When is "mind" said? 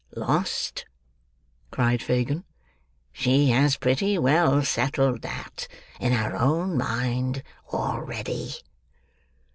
6.75-7.43